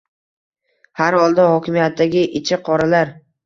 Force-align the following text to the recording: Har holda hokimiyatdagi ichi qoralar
Har 1.03 1.19
holda 1.21 1.47
hokimiyatdagi 1.51 2.27
ichi 2.43 2.61
qoralar 2.67 3.17